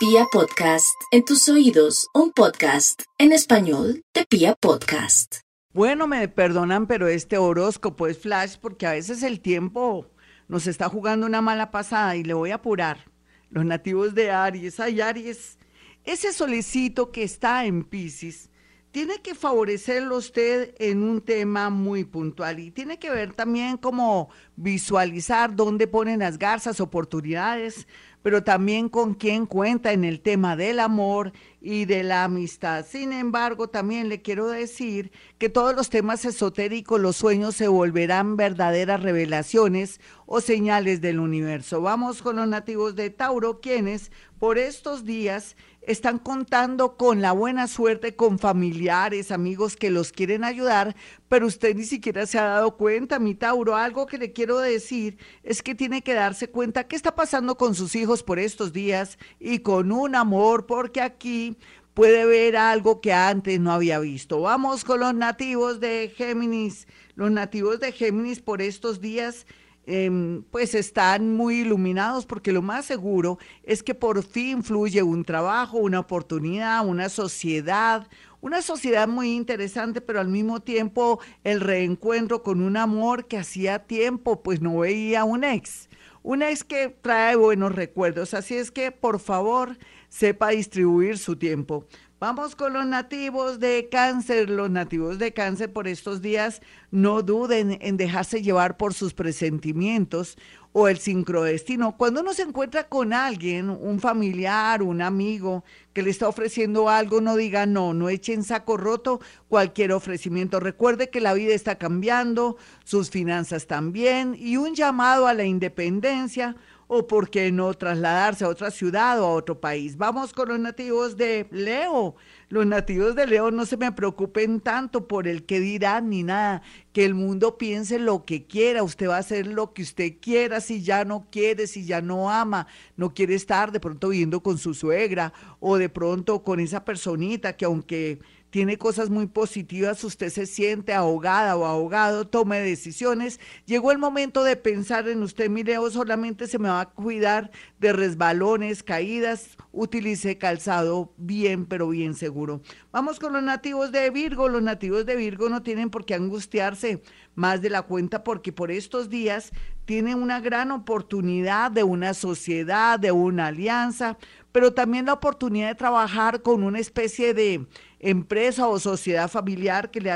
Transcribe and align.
Pia 0.00 0.24
Podcast, 0.32 0.98
en 1.10 1.26
tus 1.26 1.46
oídos, 1.50 2.08
un 2.14 2.32
podcast 2.32 3.02
en 3.18 3.32
español 3.32 4.02
de 4.14 4.24
Pia 4.24 4.54
Podcast. 4.54 5.40
Bueno, 5.74 6.06
me 6.06 6.26
perdonan, 6.26 6.86
pero 6.86 7.06
este 7.06 7.36
horóscopo 7.36 8.06
es 8.06 8.18
flash 8.18 8.56
porque 8.58 8.86
a 8.86 8.92
veces 8.92 9.22
el 9.22 9.42
tiempo 9.42 10.06
nos 10.48 10.66
está 10.66 10.88
jugando 10.88 11.26
una 11.26 11.42
mala 11.42 11.70
pasada 11.70 12.16
y 12.16 12.24
le 12.24 12.32
voy 12.32 12.50
a 12.50 12.54
apurar. 12.54 13.10
Los 13.50 13.66
nativos 13.66 14.14
de 14.14 14.30
Aries, 14.30 14.80
ay 14.80 15.02
Aries, 15.02 15.58
ese 16.04 16.32
solicito 16.32 17.12
que 17.12 17.22
está 17.22 17.66
en 17.66 17.84
Pisces 17.84 18.48
tiene 18.90 19.18
que 19.22 19.34
favorecerlo 19.34 20.16
usted 20.16 20.74
en 20.78 21.02
un 21.02 21.20
tema 21.20 21.70
muy 21.70 22.04
puntual 22.04 22.58
y 22.58 22.70
tiene 22.70 22.98
que 22.98 23.10
ver 23.10 23.34
también 23.34 23.76
cómo 23.76 24.30
visualizar 24.56 25.54
dónde 25.54 25.86
ponen 25.86 26.20
las 26.20 26.38
garzas, 26.38 26.80
oportunidades, 26.80 27.86
pero 28.22 28.42
también 28.42 28.88
con 28.88 29.14
quién 29.14 29.46
cuenta 29.46 29.92
en 29.92 30.04
el 30.04 30.20
tema 30.20 30.56
del 30.56 30.80
amor 30.80 31.32
y 31.60 31.84
de 31.84 32.02
la 32.02 32.24
amistad. 32.24 32.84
Sin 32.86 33.12
embargo, 33.12 33.68
también 33.68 34.08
le 34.08 34.22
quiero 34.22 34.48
decir 34.48 35.12
que 35.38 35.48
todos 35.48 35.74
los 35.74 35.90
temas 35.90 36.24
esotéricos, 36.24 37.00
los 37.00 37.16
sueños 37.16 37.56
se 37.56 37.68
volverán 37.68 38.36
verdaderas 38.36 39.02
revelaciones 39.02 40.00
o 40.26 40.40
señales 40.40 41.00
del 41.00 41.18
universo. 41.20 41.82
Vamos 41.82 42.22
con 42.22 42.36
los 42.36 42.48
nativos 42.48 42.96
de 42.96 43.10
Tauro, 43.10 43.60
quienes 43.60 44.10
por 44.38 44.58
estos 44.58 45.04
días 45.04 45.56
están 45.82 46.18
contando 46.18 46.96
con 46.96 47.22
la 47.22 47.32
buena 47.32 47.66
suerte, 47.66 48.14
con 48.14 48.38
familiares, 48.38 49.30
amigos 49.30 49.76
que 49.76 49.90
los 49.90 50.12
quieren 50.12 50.44
ayudar, 50.44 50.94
pero 51.28 51.46
usted 51.46 51.74
ni 51.74 51.84
siquiera 51.84 52.26
se 52.26 52.38
ha 52.38 52.44
dado 52.44 52.76
cuenta, 52.76 53.18
mi 53.18 53.34
Tauro. 53.34 53.76
Algo 53.76 54.06
que 54.06 54.18
le 54.18 54.32
quiero 54.32 54.58
decir 54.58 55.18
es 55.42 55.62
que 55.62 55.74
tiene 55.74 56.02
que 56.02 56.14
darse 56.14 56.48
cuenta 56.50 56.86
qué 56.86 56.96
está 56.96 57.14
pasando 57.14 57.56
con 57.56 57.74
sus 57.74 57.94
hijos 57.94 58.22
por 58.22 58.38
estos 58.38 58.72
días 58.72 59.18
y 59.38 59.60
con 59.60 59.92
un 59.92 60.14
amor, 60.14 60.66
porque 60.66 61.00
aquí 61.00 61.56
puede 61.94 62.24
ver 62.24 62.56
algo 62.56 63.00
que 63.00 63.12
antes 63.12 63.58
no 63.60 63.72
había 63.72 63.98
visto. 63.98 64.40
Vamos 64.40 64.84
con 64.84 65.00
los 65.00 65.14
nativos 65.14 65.80
de 65.80 66.12
Géminis. 66.16 66.86
Los 67.14 67.30
nativos 67.30 67.80
de 67.80 67.92
Géminis 67.92 68.40
por 68.40 68.62
estos 68.62 69.00
días 69.00 69.46
Em, 69.92 70.44
pues 70.52 70.76
están 70.76 71.34
muy 71.34 71.62
iluminados 71.62 72.24
porque 72.24 72.52
lo 72.52 72.62
más 72.62 72.84
seguro 72.84 73.40
es 73.64 73.82
que 73.82 73.92
por 73.92 74.22
fin 74.22 74.62
fluye 74.62 75.02
un 75.02 75.24
trabajo, 75.24 75.78
una 75.78 75.98
oportunidad, 75.98 76.86
una 76.86 77.08
sociedad, 77.08 78.06
una 78.40 78.62
sociedad 78.62 79.08
muy 79.08 79.32
interesante, 79.32 80.00
pero 80.00 80.20
al 80.20 80.28
mismo 80.28 80.60
tiempo 80.60 81.18
el 81.42 81.60
reencuentro 81.60 82.44
con 82.44 82.62
un 82.62 82.76
amor 82.76 83.26
que 83.26 83.36
hacía 83.36 83.80
tiempo 83.80 84.44
pues 84.44 84.60
no 84.60 84.78
veía 84.78 85.24
un 85.24 85.42
ex, 85.42 85.88
un 86.22 86.42
ex 86.42 86.62
que 86.62 86.96
trae 87.02 87.34
buenos 87.34 87.74
recuerdos. 87.74 88.32
Así 88.32 88.54
es 88.54 88.70
que 88.70 88.92
por 88.92 89.18
favor 89.18 89.76
sepa 90.08 90.50
distribuir 90.50 91.18
su 91.18 91.34
tiempo. 91.34 91.84
Vamos 92.20 92.54
con 92.54 92.74
los 92.74 92.84
nativos 92.84 93.60
de 93.60 93.88
cáncer. 93.90 94.50
Los 94.50 94.68
nativos 94.68 95.18
de 95.18 95.32
cáncer 95.32 95.72
por 95.72 95.88
estos 95.88 96.20
días 96.20 96.60
no 96.90 97.22
duden 97.22 97.78
en 97.80 97.96
dejarse 97.96 98.42
llevar 98.42 98.76
por 98.76 98.92
sus 98.92 99.14
presentimientos 99.14 100.36
o 100.72 100.88
el 100.88 100.98
sincrodestino. 100.98 101.96
Cuando 101.96 102.20
uno 102.20 102.34
se 102.34 102.42
encuentra 102.42 102.90
con 102.90 103.14
alguien, 103.14 103.70
un 103.70 104.00
familiar, 104.00 104.82
un 104.82 105.00
amigo, 105.00 105.64
que 105.94 106.02
le 106.02 106.10
está 106.10 106.28
ofreciendo 106.28 106.90
algo, 106.90 107.22
no 107.22 107.36
diga 107.36 107.64
no, 107.64 107.94
no 107.94 108.10
echen 108.10 108.44
saco 108.44 108.76
roto 108.76 109.22
cualquier 109.48 109.92
ofrecimiento. 109.92 110.60
Recuerde 110.60 111.08
que 111.08 111.22
la 111.22 111.32
vida 111.32 111.54
está 111.54 111.78
cambiando, 111.78 112.58
sus 112.84 113.08
finanzas 113.08 113.66
también, 113.66 114.36
y 114.38 114.58
un 114.58 114.74
llamado 114.74 115.26
a 115.26 115.32
la 115.32 115.44
independencia 115.44 116.54
o 116.92 117.06
por 117.06 117.30
qué 117.30 117.52
no 117.52 117.72
trasladarse 117.72 118.44
a 118.44 118.48
otra 118.48 118.72
ciudad 118.72 119.20
o 119.20 119.24
a 119.24 119.34
otro 119.34 119.60
país. 119.60 119.96
Vamos 119.96 120.32
con 120.32 120.48
los 120.48 120.58
nativos 120.58 121.16
de 121.16 121.46
Leo. 121.52 122.16
Los 122.48 122.66
nativos 122.66 123.14
de 123.14 123.28
Leo 123.28 123.52
no 123.52 123.64
se 123.64 123.76
me 123.76 123.92
preocupen 123.92 124.58
tanto 124.58 125.06
por 125.06 125.28
el 125.28 125.44
que 125.44 125.60
dirán 125.60 126.10
ni 126.10 126.24
nada, 126.24 126.62
que 126.92 127.04
el 127.04 127.14
mundo 127.14 127.56
piense 127.58 128.00
lo 128.00 128.24
que 128.24 128.48
quiera, 128.48 128.82
usted 128.82 129.08
va 129.08 129.14
a 129.14 129.20
hacer 129.20 129.46
lo 129.46 129.72
que 129.72 129.82
usted 129.82 130.14
quiera, 130.20 130.60
si 130.60 130.82
ya 130.82 131.04
no 131.04 131.28
quiere, 131.30 131.68
si 131.68 131.84
ya 131.84 132.00
no 132.00 132.28
ama, 132.28 132.66
no 132.96 133.14
quiere 133.14 133.36
estar 133.36 133.70
de 133.70 133.78
pronto 133.78 134.08
viviendo 134.08 134.42
con 134.42 134.58
su 134.58 134.74
suegra 134.74 135.32
o 135.60 135.76
de 135.76 135.90
pronto 135.90 136.42
con 136.42 136.58
esa 136.58 136.84
personita 136.84 137.56
que 137.56 137.66
aunque 137.66 138.18
tiene 138.50 138.78
cosas 138.78 139.10
muy 139.10 139.26
positivas, 139.26 140.02
usted 140.04 140.28
se 140.28 140.46
siente 140.46 140.92
ahogada 140.92 141.56
o 141.56 141.64
ahogado, 141.64 142.26
tome 142.26 142.60
decisiones. 142.60 143.40
Llegó 143.64 143.92
el 143.92 143.98
momento 143.98 144.42
de 144.44 144.56
pensar 144.56 145.08
en 145.08 145.22
usted, 145.22 145.48
mire, 145.48 145.78
o 145.78 145.90
solamente 145.90 146.48
se 146.48 146.58
me 146.58 146.68
va 146.68 146.80
a 146.80 146.90
cuidar 146.90 147.50
de 147.78 147.92
resbalones, 147.92 148.82
caídas, 148.82 149.56
utilice 149.72 150.36
calzado 150.36 151.12
bien, 151.16 151.66
pero 151.66 151.88
bien 151.88 152.14
seguro. 152.14 152.60
Vamos 152.92 153.20
con 153.20 153.32
los 153.32 153.42
nativos 153.42 153.92
de 153.92 154.10
Virgo. 154.10 154.48
Los 154.48 154.62
nativos 154.62 155.06
de 155.06 155.16
Virgo 155.16 155.48
no 155.48 155.62
tienen 155.62 155.90
por 155.90 156.04
qué 156.04 156.14
angustiarse 156.14 157.02
más 157.36 157.62
de 157.62 157.70
la 157.70 157.82
cuenta 157.82 158.24
porque 158.24 158.52
por 158.52 158.70
estos 158.70 159.08
días 159.08 159.52
tienen 159.84 160.22
una 160.22 160.40
gran 160.40 160.70
oportunidad 160.70 161.70
de 161.70 161.82
una 161.82 162.14
sociedad, 162.14 162.98
de 162.98 163.12
una 163.12 163.46
alianza, 163.46 164.18
pero 164.52 164.72
también 164.72 165.06
la 165.06 165.14
oportunidad 165.14 165.68
de 165.68 165.74
trabajar 165.74 166.42
con 166.42 166.62
una 166.62 166.78
especie 166.78 167.34
de 167.34 167.66
empresa 168.00 168.66
o 168.66 168.78
sociedad 168.80 169.30
familiar 169.30 169.90
que 169.90 170.00
le, 170.00 170.10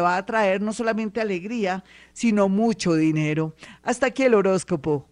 va 0.00 0.16
a 0.16 0.26
traer 0.26 0.62
no 0.62 0.72
solamente 0.72 1.20
alegría, 1.20 1.84
sino 2.12 2.48
mucho 2.48 2.94
dinero. 2.94 3.54
Hasta 3.82 4.06
aquí 4.06 4.22
el 4.22 4.34
horóscopo. 4.34 5.06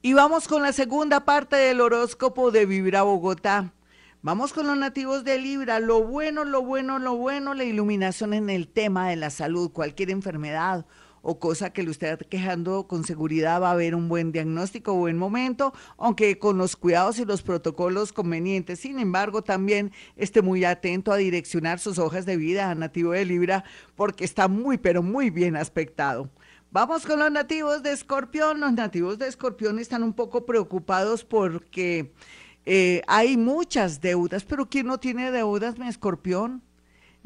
Y 0.00 0.12
vamos 0.12 0.46
con 0.46 0.62
la 0.62 0.72
segunda 0.72 1.24
parte 1.24 1.56
del 1.56 1.80
horóscopo 1.80 2.50
de 2.50 2.66
Vibra 2.66 3.02
Bogotá. 3.02 3.74
Vamos 4.22 4.52
con 4.52 4.66
los 4.66 4.76
nativos 4.76 5.24
de 5.24 5.38
Libra. 5.38 5.80
Lo 5.80 6.04
bueno, 6.04 6.44
lo 6.44 6.62
bueno, 6.62 6.98
lo 6.98 7.16
bueno, 7.16 7.52
la 7.54 7.64
iluminación 7.64 8.32
en 8.32 8.48
el 8.48 8.68
tema 8.68 9.08
de 9.08 9.16
la 9.16 9.30
salud, 9.30 9.70
cualquier 9.70 10.10
enfermedad 10.10 10.86
o 11.22 11.38
cosa 11.38 11.70
que 11.70 11.82
le 11.82 11.90
esté 11.90 12.16
quejando 12.28 12.86
con 12.86 13.04
seguridad 13.04 13.60
va 13.60 13.68
a 13.68 13.72
haber 13.72 13.94
un 13.94 14.08
buen 14.08 14.32
diagnóstico, 14.32 14.94
buen 14.94 15.16
momento, 15.16 15.72
aunque 15.96 16.38
con 16.38 16.58
los 16.58 16.76
cuidados 16.76 17.18
y 17.18 17.24
los 17.24 17.42
protocolos 17.42 18.12
convenientes. 18.12 18.80
Sin 18.80 18.98
embargo, 18.98 19.42
también 19.42 19.92
esté 20.16 20.42
muy 20.42 20.64
atento 20.64 21.12
a 21.12 21.16
direccionar 21.16 21.78
sus 21.78 21.98
hojas 21.98 22.26
de 22.26 22.36
vida 22.36 22.70
a 22.70 22.74
nativo 22.74 23.12
de 23.12 23.24
Libra 23.24 23.64
porque 23.96 24.24
está 24.24 24.48
muy, 24.48 24.78
pero 24.78 25.02
muy 25.02 25.30
bien 25.30 25.56
aspectado. 25.56 26.30
Vamos 26.70 27.06
con 27.06 27.18
los 27.18 27.32
nativos 27.32 27.82
de 27.82 27.92
Escorpión. 27.92 28.60
Los 28.60 28.72
nativos 28.74 29.18
de 29.18 29.26
Escorpión 29.26 29.78
están 29.78 30.02
un 30.02 30.12
poco 30.12 30.44
preocupados 30.44 31.24
porque 31.24 32.12
eh, 32.66 33.00
hay 33.06 33.38
muchas 33.38 34.02
deudas, 34.02 34.44
pero 34.44 34.68
¿quién 34.68 34.86
no 34.86 34.98
tiene 34.98 35.30
deudas, 35.30 35.78
mi 35.78 35.88
Escorpión? 35.88 36.62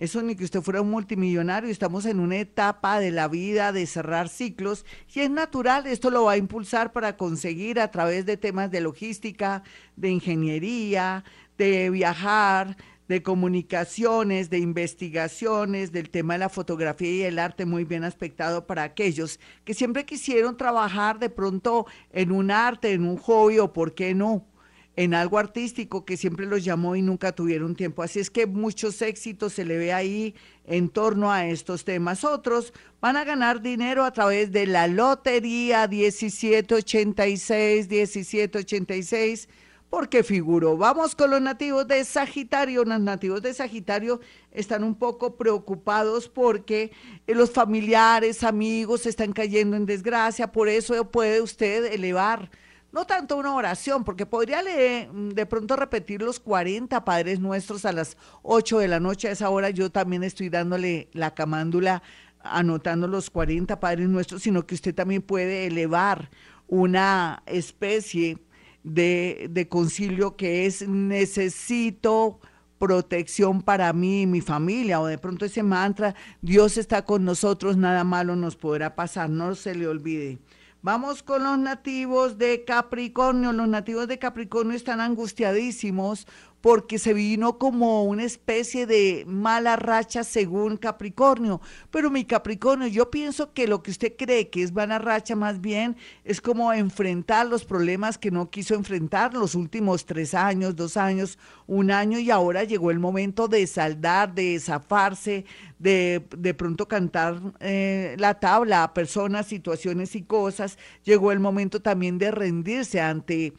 Eso 0.03 0.21
ni 0.21 0.35
que 0.35 0.43
usted 0.43 0.63
fuera 0.63 0.81
un 0.81 0.91
multimillonario, 0.91 1.71
estamos 1.71 2.07
en 2.07 2.19
una 2.19 2.37
etapa 2.37 2.99
de 2.99 3.13
la 3.13 3.29
vida 3.29 3.71
de 3.71 3.87
cerrar 3.87 4.29
ciclos 4.29 4.85
y 5.15 5.21
es 5.21 5.31
natural, 5.31 5.87
esto 5.87 6.11
lo 6.11 6.25
va 6.25 6.33
a 6.33 6.37
impulsar 6.37 6.91
para 6.91 7.17
conseguir 7.17 7.79
a 7.79 7.93
través 7.93 8.27
de 8.27 8.37
temas 8.37 8.73
de 8.73 8.81
logística, 8.81 9.63
de 9.95 10.11
ingeniería, 10.11 11.23
de 11.57 11.89
viajar, 11.91 12.77
de 13.07 13.23
comunicaciones, 13.23 14.51
de 14.51 14.59
investigaciones, 14.59 15.93
del 15.93 16.11
tema 16.11 16.33
de 16.35 16.41
la 16.41 16.49
fotografía 16.49 17.09
y 17.13 17.23
el 17.23 17.39
arte 17.39 17.65
muy 17.65 17.85
bien 17.85 18.03
aspectado 18.03 18.67
para 18.67 18.83
aquellos 18.83 19.39
que 19.65 19.73
siempre 19.73 20.05
quisieron 20.05 20.57
trabajar 20.57 21.21
de 21.21 21.31
pronto 21.31 21.87
en 22.11 22.33
un 22.33 22.51
arte, 22.51 22.91
en 22.91 23.05
un 23.07 23.19
hobby 23.19 23.61
o 23.61 23.73
por 23.73 23.95
qué 23.95 24.17
no, 24.17 24.49
en 24.97 25.15
algo 25.15 25.39
artístico 25.39 26.05
que 26.05 26.17
siempre 26.17 26.47
los 26.47 26.65
llamó 26.65 26.97
y 26.97 27.03
nunca 27.03 27.33
tuvieron 27.33 27.75
tiempo. 27.75 28.03
Así 28.03 28.21
es 28.21 28.31
que 28.31 28.47
muchos 28.47 29.01
éxitos 29.03 29.55
se 29.55 29.65
le 29.65 29.79
ve 29.79 29.93
ahí 29.93 30.35
en 30.67 30.89
torno 30.89 31.33
a 31.33 31.47
estos 31.47 31.85
temas. 31.85 32.25
Otros 32.25 32.73
van 33.01 33.17
a 33.17 33.25
ganar 33.25 33.63
dinero 33.63 34.05
a 34.05 34.13
través 34.13 34.53
de 34.53 34.67
la 34.67 34.87
lotería 34.89 35.89
1786, 35.89 37.89
1786 37.89 39.49
porque 39.93 40.23
figuró. 40.23 40.79
Vamos 40.79 41.15
con 41.15 41.31
los 41.31 41.43
nativos 41.43 41.87
de 41.87 42.03
Sagitario. 42.07 42.83
Los 42.83 42.99
nativos 42.99 43.43
de 43.43 43.53
Sagitario 43.53 44.21
están 44.51 44.85
un 44.85 44.95
poco 44.95 45.37
preocupados 45.37 46.31
porque 46.31 46.93
eh, 47.27 47.35
los 47.35 47.51
familiares, 47.51 48.43
amigos 48.43 49.05
están 49.05 49.35
cayendo 49.35 49.77
en 49.77 49.85
desgracia. 49.85 50.51
Por 50.51 50.71
eso 50.71 51.11
puede 51.11 51.43
usted 51.43 51.93
elevar 51.93 52.51
no 52.93 53.07
tanto 53.07 53.37
una 53.37 53.55
oración, 53.55 54.05
porque 54.05 54.27
podría 54.27 54.63
leer, 54.63 55.13
mm, 55.13 55.31
de 55.31 55.47
pronto 55.47 55.77
repetir 55.77 56.23
los 56.23 56.39
40 56.39 57.05
Padres 57.05 57.41
Nuestros 57.41 57.85
a 57.85 57.93
las 57.93 58.17
8 58.43 58.79
de 58.79 58.89
la 58.89 59.01
noche. 59.01 59.29
A 59.29 59.33
esa 59.33 59.51
hora 59.51 59.71
yo 59.71 59.91
también 59.91 60.23
estoy 60.23 60.51
dándole 60.51 61.09
la 61.13 61.35
camándula, 61.35 62.03
anotando 62.43 63.09
los 63.09 63.31
40 63.31 63.81
Padres 63.81 64.09
Nuestros, 64.09 64.43
sino 64.43 64.67
que 64.67 64.75
usted 64.75 64.95
también 64.95 65.23
puede 65.23 65.67
elevar 65.67 66.31
una 66.69 67.43
especie 67.47 68.39
de, 68.85 69.49
de 69.51 69.69
concilio 69.69 70.37
que 70.37 70.67
es 70.67 70.87
necesito 70.87 72.41
protección 72.79 73.63
para 73.63 73.93
mí 73.93 74.23
y 74.23 74.27
mi 74.27 74.41
familia, 74.41 75.01
o 75.01 75.07
de 75.07 75.17
pronto 75.17 75.45
ese 75.45 75.63
mantra, 75.63 76.17
Dios 76.41 76.77
está 76.77 77.05
con 77.05 77.25
nosotros, 77.25 77.77
nada 77.77 78.03
malo 78.03 78.35
nos 78.35 78.57
podrá 78.57 78.97
pasar, 78.97 79.31
no 79.31 79.55
se 79.55 79.77
le 79.77 79.87
olvide. 79.87 80.41
Vamos 80.85 81.23
con 81.23 81.45
los 81.45 81.59
nativos 81.59 82.39
de 82.39 82.65
Capricornio. 82.65 83.53
Los 83.53 83.69
nativos 83.69 84.09
de 84.09 84.19
Capricornio 84.19 84.77
están 84.77 85.01
angustiadísimos 85.01 86.27
porque 86.63 87.01
se 87.01 87.13
vino 87.13 87.59
como 87.59 88.05
una 88.05 88.23
especie 88.23 88.87
de 88.87 89.25
mala 89.27 89.75
racha 89.75 90.23
según 90.23 90.77
Capricornio. 90.77 91.61
Pero 91.91 92.09
mi 92.09 92.25
Capricornio, 92.25 92.87
yo 92.87 93.11
pienso 93.11 93.53
que 93.53 93.67
lo 93.67 93.83
que 93.83 93.91
usted 93.91 94.15
cree 94.17 94.49
que 94.49 94.63
es 94.63 94.73
mala 94.73 95.01
racha 95.01 95.35
más 95.35 95.61
bien 95.61 95.97
es 96.25 96.41
como 96.41 96.73
enfrentar 96.73 97.49
los 97.49 97.65
problemas 97.65 98.17
que 98.17 98.31
no 98.31 98.49
quiso 98.49 98.77
enfrentar 98.77 99.35
los 99.35 99.57
últimos 99.57 100.07
tres 100.07 100.35
años, 100.35 100.77
dos 100.77 100.97
años, 100.97 101.37
un 101.67 101.91
año 101.91 102.21
y 102.21 102.31
ahora 102.31 102.63
llegó 102.63 102.93
el 102.93 103.01
momento 103.01 103.49
de 103.49 103.67
saldar, 103.67 104.33
de 104.33 104.61
zafarse, 104.61 105.45
de, 105.81 106.25
de 106.37 106.55
pronto 106.55 106.87
cantar 106.87 107.41
eh, 107.59 108.15
la 108.21 108.35
tabla 108.39 108.85
a 108.85 108.95
personas, 108.95 109.47
situaciones 109.47 110.15
y 110.15 110.23
cosas. 110.23 110.79
Llegó 111.03 111.33
el 111.33 111.41
momento 111.41 111.83
también 111.83 112.19
de 112.19 112.31
rendirse 112.31 113.01
ante 113.01 113.53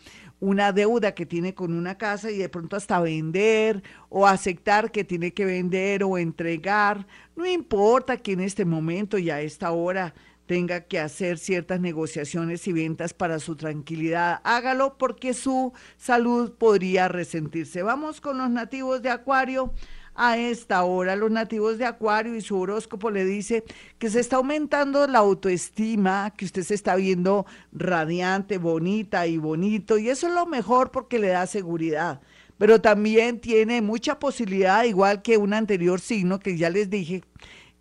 una 0.44 0.74
deuda 0.74 1.14
que 1.14 1.26
tiene 1.26 1.54
con 1.54 1.74
una 1.74 1.98
casa 1.98 2.30
y 2.30 2.38
de 2.38 2.50
pronto 2.50 2.76
hasta 2.76 3.00
vender 3.00 3.82
o 4.10 4.28
aceptar 4.28 4.92
que 4.92 5.06
tiene 5.06 5.34
que 5.34 5.46
vender 5.46 6.04
o 6.04 6.18
entregar. 6.18 7.08
No 7.38 7.46
importa 7.46 8.18
que 8.18 8.34
en 8.34 8.42
este 8.42 8.66
momento 8.66 9.18
y 9.18 9.30
a 9.30 9.40
esta 9.40 9.72
hora 9.72 10.14
tenga 10.46 10.82
que 10.82 11.00
hacer 11.00 11.38
ciertas 11.38 11.80
negociaciones 11.80 12.68
y 12.68 12.74
ventas 12.74 13.14
para 13.14 13.40
su 13.40 13.56
tranquilidad. 13.56 14.42
Hágalo 14.44 14.98
porque 14.98 15.34
su 15.34 15.72
salud 15.96 16.52
podría 16.58 17.08
resentirse. 17.08 17.82
Vamos 17.82 18.20
con 18.20 18.38
los 18.38 18.50
nativos 18.50 19.02
de 19.02 19.12
Acuario 19.12 19.74
a 20.16 20.38
esta 20.38 20.84
hora. 20.84 21.16
Los 21.16 21.32
nativos 21.32 21.78
de 21.78 21.86
Acuario 21.86 22.36
y 22.36 22.42
su 22.42 22.60
horóscopo 22.60 23.10
le 23.10 23.26
dice 23.26 23.64
que 23.98 24.10
se 24.10 24.20
está 24.20 24.38
aumentando 24.38 25.08
la 25.08 25.20
autoestima, 25.20 26.34
que 26.36 26.46
usted 26.46 26.64
se 26.64 26.76
está 26.76 26.96
viendo 26.96 27.46
radiante, 27.72 28.58
bonita 28.58 29.28
y 29.28 29.38
bonito, 29.38 29.98
y 29.98 30.10
eso 30.10 30.28
es 30.28 30.34
lo 30.34 30.46
mejor 30.46 30.92
porque 30.92 31.20
le 31.20 31.30
da 31.30 31.48
seguridad. 31.48 32.22
Pero 32.58 32.82
también 32.82 33.40
tiene 33.40 33.82
mucha 33.82 34.20
posibilidad, 34.20 34.84
igual 34.84 35.22
que 35.22 35.38
un 35.38 35.54
anterior 35.54 36.00
signo 36.00 36.40
que 36.40 36.58
ya 36.58 36.70
les 36.70 36.90
dije, 36.90 37.24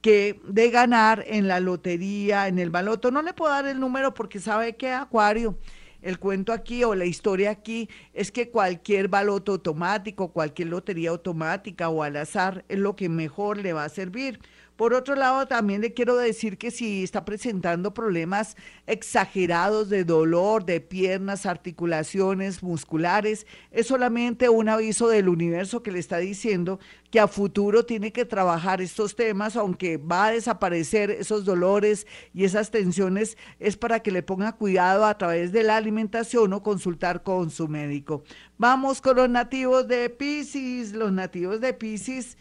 que 0.00 0.40
de 0.49 0.70
ganar 0.70 1.25
en 1.29 1.46
la 1.46 1.61
lotería, 1.61 2.49
en 2.49 2.58
el 2.58 2.70
baloto. 2.70 3.11
No 3.11 3.23
le 3.23 3.34
puedo 3.34 3.52
dar 3.52 3.67
el 3.67 3.79
número 3.79 4.14
porque 4.14 4.40
sabe 4.40 4.76
que 4.76 4.90
Acuario 4.90 5.56
el 6.02 6.19
cuento 6.19 6.52
aquí 6.52 6.84
o 6.84 6.94
la 6.94 7.04
historia 7.04 7.50
aquí 7.50 7.88
es 8.12 8.31
que 8.31 8.50
cualquier 8.50 9.08
baloto 9.08 9.52
automático, 9.52 10.32
cualquier 10.32 10.69
lotería 10.69 11.10
automática 11.10 11.88
o 11.88 12.02
al 12.02 12.16
azar 12.16 12.64
es 12.69 12.78
lo 12.78 12.96
que 12.96 13.08
mejor 13.08 13.58
le 13.58 13.72
va 13.72 13.84
a 13.84 13.88
servir. 13.88 14.40
Por 14.82 14.94
otro 14.94 15.14
lado, 15.14 15.46
también 15.46 15.81
le 15.81 15.94
quiero 15.94 16.17
decir 16.17 16.58
que 16.58 16.73
si 16.73 17.05
está 17.05 17.25
presentando 17.25 17.94
problemas 17.94 18.56
exagerados 18.88 19.88
de 19.88 20.02
dolor 20.02 20.64
de 20.64 20.81
piernas, 20.81 21.46
articulaciones 21.46 22.64
musculares, 22.64 23.46
es 23.70 23.87
solamente 23.87 24.49
un 24.49 24.69
aviso 24.69 25.06
del 25.06 25.29
universo 25.29 25.84
que 25.84 25.93
le 25.93 26.00
está 26.00 26.19
diciendo 26.19 26.81
que 27.12 27.20
a 27.20 27.29
futuro 27.29 27.87
tiene 27.87 28.12
que 28.12 28.25
trabajar 28.25 28.82
estos 28.82 29.14
temas, 29.14 29.55
aunque 29.55 29.99
va 29.99 30.26
a 30.26 30.32
desaparecer 30.32 31.12
esos 31.12 31.44
dolores 31.44 32.08
y 32.34 32.43
esas 32.43 32.73
tensiones, 32.73 33.38
es 33.61 33.76
para 33.76 34.00
que 34.00 34.11
le 34.11 34.25
ponga 34.25 34.56
cuidado 34.56 35.05
a 35.05 35.17
través 35.17 35.52
de 35.52 35.62
la 35.62 35.76
alimentación 35.76 36.52
o 36.55 36.64
consultar 36.64 37.23
con 37.23 37.50
su 37.50 37.69
médico. 37.69 38.25
Vamos 38.58 39.00
con 39.00 39.14
los 39.14 39.31
nativos 39.31 39.87
de 39.87 40.11
Pisces. 40.11 40.93
Los 40.93 41.12
nativos 41.12 41.61
de 41.61 41.73
Pisces 41.73 42.37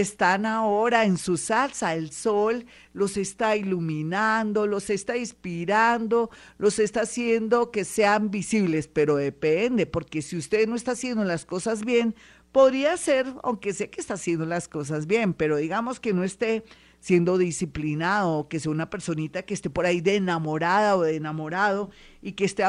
están 0.00 0.44
ahora 0.44 1.04
en 1.04 1.16
su 1.16 1.36
salsa. 1.36 1.94
El 1.94 2.10
sol 2.10 2.66
los 2.92 3.16
está 3.16 3.56
iluminando, 3.56 4.66
los 4.66 4.90
está 4.90 5.16
inspirando, 5.16 6.30
los 6.58 6.78
está 6.78 7.02
haciendo 7.02 7.70
que 7.70 7.84
sean 7.84 8.30
visibles, 8.30 8.88
pero 8.88 9.16
depende, 9.16 9.86
porque 9.86 10.22
si 10.22 10.36
usted 10.36 10.68
no 10.68 10.76
está 10.76 10.92
haciendo 10.92 11.24
las 11.24 11.44
cosas 11.44 11.84
bien, 11.84 12.14
podría 12.52 12.96
ser, 12.96 13.26
aunque 13.42 13.72
sé 13.72 13.90
que 13.90 14.00
está 14.00 14.14
haciendo 14.14 14.46
las 14.46 14.68
cosas 14.68 15.06
bien, 15.06 15.34
pero 15.34 15.56
digamos 15.56 16.00
que 16.00 16.12
no 16.12 16.24
esté 16.24 16.64
siendo 17.00 17.38
disciplinado, 17.38 18.48
que 18.48 18.60
sea 18.60 18.72
una 18.72 18.90
personita 18.90 19.42
que 19.42 19.54
esté 19.54 19.70
por 19.70 19.86
ahí 19.86 20.00
de 20.00 20.16
enamorada 20.16 20.96
o 20.96 21.02
de 21.02 21.16
enamorado 21.16 21.90
y 22.22 22.32
que 22.32 22.44
esté 22.44 22.64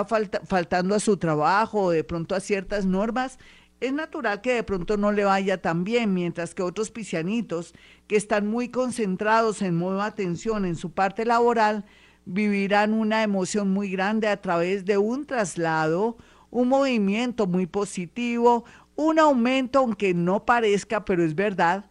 faltando 0.46 0.94
a 0.94 1.00
su 1.00 1.18
trabajo 1.18 1.84
o 1.84 1.92
de 1.92 2.04
pronto 2.04 2.36
a 2.36 2.40
ciertas 2.40 2.86
normas, 2.86 3.40
es 3.80 3.94
natural 3.94 4.42
que 4.42 4.54
de 4.54 4.64
pronto 4.64 4.98
no 4.98 5.12
le 5.12 5.24
vaya 5.24 5.62
tan 5.62 5.84
bien, 5.84 6.14
mientras 6.14 6.56
que 6.56 6.64
otros 6.64 6.90
pisianitos 6.90 7.74
que 8.08 8.16
están 8.16 8.48
muy 8.48 8.70
concentrados 8.70 9.62
en 9.62 9.76
modo 9.76 10.02
atención 10.02 10.66
en 10.66 10.76
su 10.76 10.92
parte 10.92 11.26
laboral 11.26 11.86
vivirán 12.26 12.94
una 12.94 13.24
emoción 13.24 13.72
muy 13.72 13.92
grande 13.92 14.28
a 14.28 14.42
través 14.42 14.86
de 14.86 14.98
un 14.98 15.26
traslado, 15.26 16.18
un 16.50 16.68
movimiento 16.70 17.48
muy 17.48 17.68
positivo, 17.68 18.66
un 18.96 19.20
aumento, 19.20 19.80
aunque 19.80 20.14
no 20.14 20.44
parezca, 20.44 21.06
pero 21.06 21.24
es 21.24 21.36
verdad, 21.36 21.86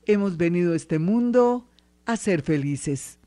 hemos 0.04 0.36
venido 0.36 0.72
a 0.72 0.76
este 0.76 0.98
mundo 0.98 1.68
a 2.04 2.16
ser 2.16 2.42
felices. 2.42 3.18